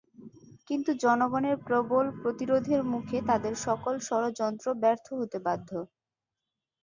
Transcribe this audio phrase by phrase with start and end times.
[0.69, 5.69] কিন্তু জনগণের প্রবল প্রতিরোধের মুখে তাদের সকল ষড়যন্ত্র ব্যর্থ হতে বাধ্য।